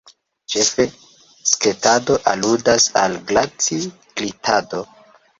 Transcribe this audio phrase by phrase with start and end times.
[0.51, 0.85] Ĉefe,
[1.49, 4.81] sketado aludas al glaci-glitado.